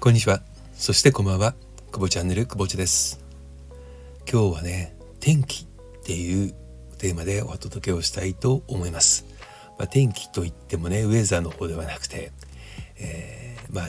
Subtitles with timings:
[0.00, 0.42] こんにちは。
[0.74, 1.56] そしてこんばんは。
[1.90, 3.18] 久保チャンネル久保地です。
[4.30, 6.54] 今日はね、天気っていう
[6.98, 9.26] テーマでお届けをしたいと思います。
[9.76, 12.30] まあ、天気といってもね、ウェザーの方ではなくて、
[12.96, 13.88] えー、まあ、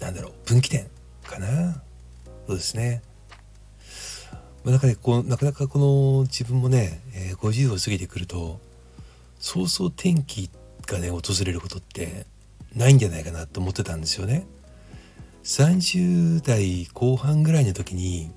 [0.00, 0.86] なんだろう、分岐点
[1.24, 1.82] かな。
[2.46, 3.02] そうですね。
[4.62, 8.60] まあ、なんかね、こう、なかなかこの自分もね、えー、50を過ぎてくると、
[9.40, 10.50] そうそう天気
[10.86, 12.26] がね、訪れることって
[12.76, 14.46] ないんじゃないかなと思ってたんですよね。
[15.48, 18.30] 30代後半ぐらいの時に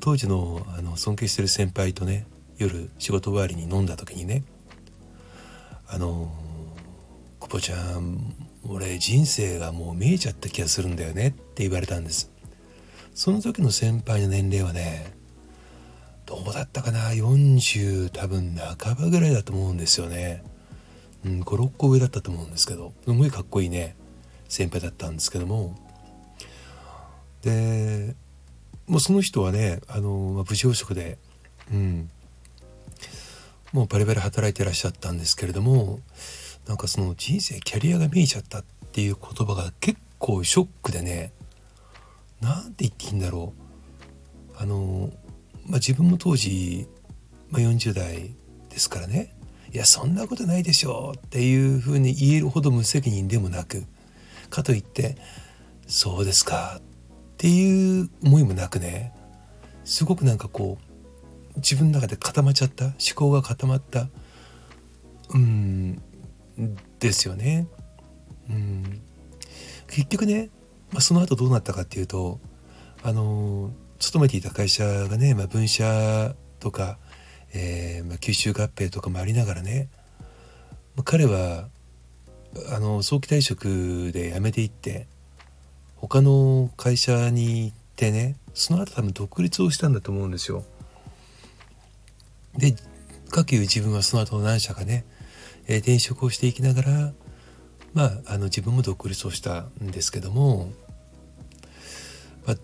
[0.00, 4.42] 当時のあの尊敬してる先輩とね夜仕事終わりに飲んだ時にね
[5.86, 6.28] 「あの
[7.38, 8.34] 久保ちゃん
[8.68, 12.32] 俺人生がもう見えちゃった気がするんだよね」って言われたんです。
[13.14, 15.14] その時の先輩の年齢はね
[16.26, 20.42] どうだったかな？40多分半ばぐらいだと思うんですよね。
[21.24, 23.96] うん56個上だったと思うんですけどすごいかっこいいね
[24.48, 25.87] 先輩だったんですけども
[27.42, 28.14] で
[28.86, 31.18] もうその人はねあの、まあ、無事養殖で、
[31.72, 32.10] うん、
[33.72, 36.00] もうバリバリ働いてらっしゃったんですけれども
[36.66, 41.32] なんかその人生キャリアが見えちゃったっていう言葉が結構ショックでね
[42.40, 43.68] なんて言っていいんだろう。
[44.60, 45.10] あの、
[45.66, 46.88] まあ、自分も当時、
[47.50, 48.34] まあ、40代
[48.70, 49.34] ですからね
[49.72, 53.84] いやそんなことないでしょうっていうふうに言えるほど無責任でもなく
[54.50, 55.16] かといって
[55.86, 56.80] そうですか
[57.38, 59.12] っていう思いもなくね
[59.84, 60.76] すごくなんかこ
[61.54, 64.08] う自分の中で固まっちゃった思考が固まった
[65.30, 66.02] うん
[66.98, 67.68] ですよね。
[68.50, 69.00] うん
[69.86, 70.50] 結局ね、
[70.90, 72.40] まあ、その後どうなったかっていうと
[73.04, 76.98] あの勤めていた会社がね、まあ、分社とか、
[77.54, 79.88] えーまあ、吸収合併とかもありながらね、
[80.96, 81.68] まあ、彼は
[82.74, 85.06] あの早期退職で辞めていって
[86.00, 90.64] 他の会社に行ってねその後多分独立をしたんだと思うんですよ。
[92.56, 92.74] で
[93.30, 95.04] かくいう自分はその後何社かね、
[95.66, 97.12] えー、転職をしていきながら
[97.92, 100.70] まああの自分も独立をしたんですけども、
[102.46, 102.56] まあ、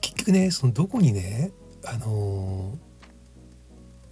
[0.00, 1.52] 結局ねそのどこにね
[1.84, 2.78] あの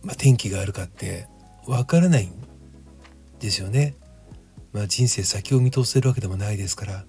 [0.03, 1.29] ー、まあ、転機があるかって
[1.67, 2.33] わからないん
[3.39, 3.95] ですよね。
[4.73, 7.05] まあ、人生先を見通せるわけでもないですから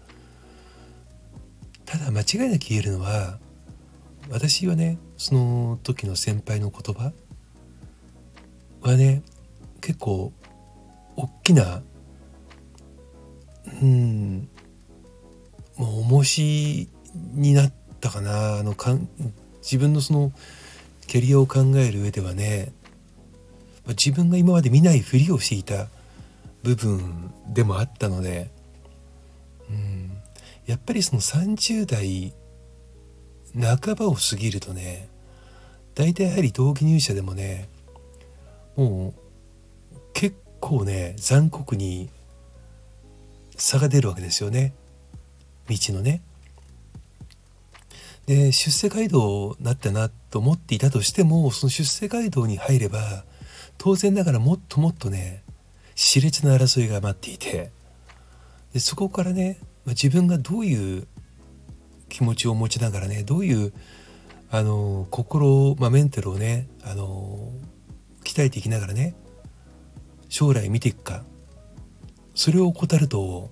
[1.92, 3.38] ただ間違いなく言えるのは
[4.30, 7.12] 私はねその時の先輩の言葉
[8.82, 9.24] はね
[9.82, 10.32] 結構
[11.18, 11.84] 大きな
[13.82, 14.48] うん
[15.76, 16.88] もう重し
[17.34, 19.10] になったかなあのかん
[19.62, 20.32] 自分のその
[21.08, 22.72] キャリアを考える上ではね
[23.90, 25.88] 自分が今まで見ないふりをしていた
[26.64, 28.50] 部分でもあったので
[30.66, 32.34] やっぱりその30代
[33.60, 35.10] 半ばを過ぎるとね
[35.96, 37.68] 大体やはり同期入社でもね
[38.76, 39.14] も
[39.94, 42.10] う結構ね残酷に
[43.58, 44.74] 差が出るわけですよね
[45.70, 46.22] 道のね。
[48.26, 53.26] で出世街道になったなと思っていたとしてもその出世街道に入れば
[53.78, 55.44] 当然ながらもっともっとね
[55.96, 57.72] 熾烈な争いが待っていて
[58.74, 61.08] でそこからねま、自分がどういう
[62.10, 63.74] 気持ちを持ちながらねどういう
[64.52, 67.52] あの心、まあ、メンタルをねあの
[68.24, 69.16] 鍛えていきながらね
[70.30, 71.24] 将来見ていくか
[72.36, 73.52] それを怠ると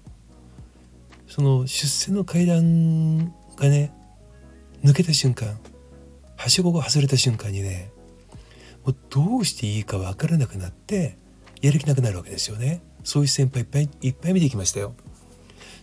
[1.28, 3.94] その出世の階段がね
[4.84, 5.60] 抜けた瞬間
[6.38, 7.92] はしごが外れた瞬間にね
[8.86, 11.18] もうどうしていいか分からなくなって
[11.62, 12.82] やる気なくなるわけですよね。
[13.04, 14.96] そういう先輩いっぱいいっぱい見てきましたよ。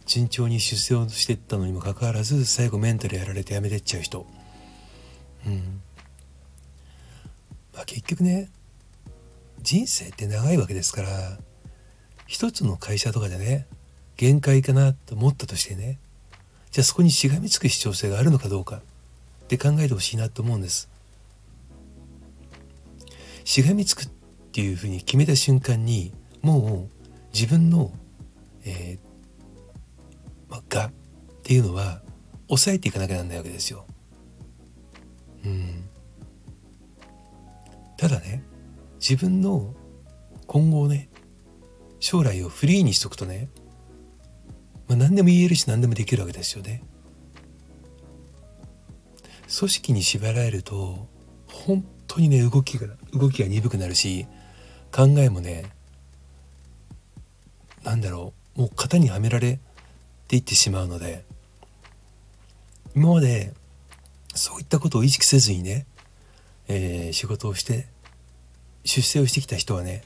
[0.07, 4.27] 順調に出世をしてったのにもかかわらず最後メンタルやられてやめてっちゃう人。
[5.47, 5.83] うん。
[7.75, 8.49] まあ結局ね
[9.63, 11.39] 人生って長いわけですから
[12.27, 13.67] 一つの会社とかでね
[14.17, 15.99] 限界かなと思ったとしてね
[16.71, 20.89] じゃあそこにしがみつく必要性があるのかどうかって考えてほしいなと思うんです。
[23.45, 24.11] しがみつくっ
[24.53, 26.13] ていうふうに決めた瞬間に
[26.43, 27.93] もう自分の、
[28.65, 29.06] えー、
[30.69, 30.93] がっ
[31.43, 32.03] ていうのは
[32.49, 33.87] 抑えていかなきゃなんないわけですよ。
[35.45, 35.89] うん、
[37.97, 38.43] ただね
[38.99, 39.75] 自分の
[40.47, 41.09] 今後ね
[42.01, 43.49] 将来をフリーにしとくとね、
[44.89, 46.83] まあ、何でも言えるし何でもできるわけですよね。
[49.59, 51.09] 組織に縛られると
[51.47, 54.27] 本当にね動きが動きが鈍くなるし
[54.93, 55.71] 考えもね
[57.85, 59.61] なんだろうもう型にはめられ
[60.27, 61.25] っていってしまうので
[62.97, 63.53] 今まで
[64.35, 65.87] そういったことを意識せずにね、
[66.67, 67.87] えー、仕事をして
[68.85, 70.03] 出世をしてきた人はね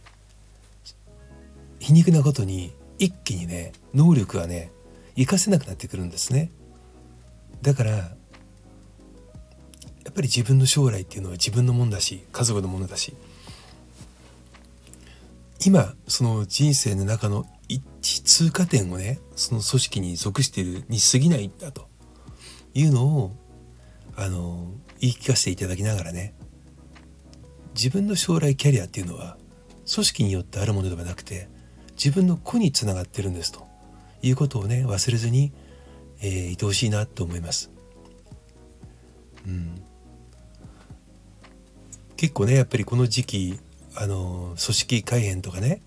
[1.79, 4.71] 皮肉なことに一気にね能力がね
[5.17, 6.51] 活かせなくなってくるんですね。
[7.63, 8.05] だからや
[10.11, 13.15] っぱり自分の将来っていうのは自分のもんだし家族のものだし。
[15.65, 21.89] 今その人生の中の一通過点をねその組織に属しているに過ぎないんだと。
[22.73, 23.37] いうのを
[24.17, 26.35] あの言い聞かせていただきながらね
[27.75, 29.37] 自分の将来キャリアっていうのは
[29.93, 31.49] 組織によってあるものではなくて
[31.97, 33.69] 自分の子につながってるんですと。
[34.23, 35.53] いうことをね忘れずに、
[36.21, 37.71] えー、いてほしいなと思います。
[39.47, 39.83] うん、
[42.17, 43.59] 結構ねやっぱりこの時期
[43.97, 45.81] あの組織改変とかね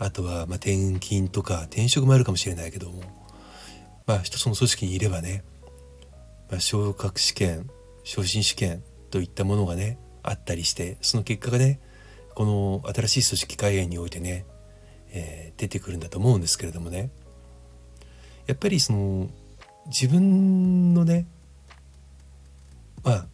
[0.00, 3.02] あとはま転勤とか転職もあるかもしれないけども
[4.06, 5.44] まあ一つの組織にいればね、
[6.50, 7.68] まあ、昇格試験
[8.02, 11.80] 昇進試験といったものがねあったりしてその結果がね
[12.34, 14.46] この新しい組織改変においてね、
[15.12, 17.10] えー、出てくるんだと思うんですけれどもね。
[18.46, 19.28] やっぱりその
[19.86, 21.26] 自分のね
[23.04, 23.26] まあ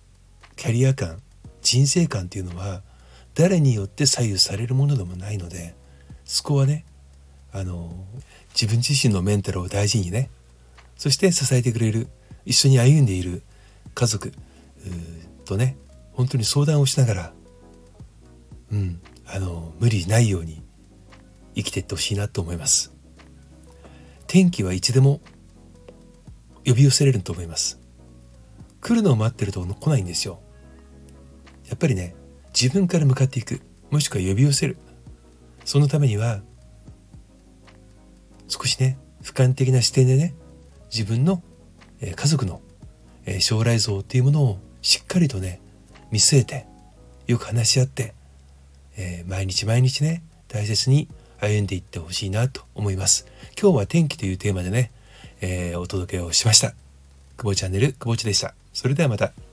[0.57, 1.23] キャリア感
[1.63, 2.83] 人生観っていうのは
[3.35, 5.77] 誰によって左右されるものでもないので
[6.27, 6.85] そこはね
[7.53, 8.05] あの
[8.53, 10.29] 自分自身のメンタルを大事にね
[10.97, 12.09] そして支えてくれる
[12.45, 13.43] 一緒に歩んでいる
[13.95, 14.33] 家族
[15.45, 15.79] とね
[16.13, 17.33] 本当に相談をしながら
[18.73, 20.63] うんあの無理ないように
[21.55, 22.93] 生きていってほしいなと思います。
[24.27, 25.21] 天気はいつでも
[26.67, 27.81] 呼び寄せれると思います。
[28.81, 30.41] 来るのを待ってると来ないんですよ。
[31.69, 32.15] やっぱりね
[32.59, 34.77] 自分から向かっていくもしくは呼び寄せる
[35.67, 36.41] そのためには
[38.49, 40.35] 少しね俯瞰的な視点でね
[40.91, 41.43] 自分の、
[42.01, 42.63] 家族の、
[43.41, 45.61] 将来像っていうものをしっかりとね
[46.13, 46.67] 見据えて
[47.27, 48.15] よく話し合って、
[48.97, 51.09] えー、毎日毎日ね大切に
[51.41, 53.27] 歩んでいってほしいなと思います。
[53.61, 54.93] 今日は天気というテーマでね、
[55.41, 56.71] えー、お届けをしました。
[57.37, 58.55] 久保チャンネル久保地でした。
[58.73, 59.46] それではまた。